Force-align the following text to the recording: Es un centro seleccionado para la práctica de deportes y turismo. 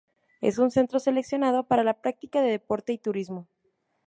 Es 0.41 0.57
un 0.57 0.71
centro 0.71 0.99
seleccionado 0.99 1.67
para 1.67 1.83
la 1.83 1.93
práctica 2.01 2.41
de 2.41 2.49
deportes 2.49 2.95
y 2.95 2.97
turismo. 2.97 3.47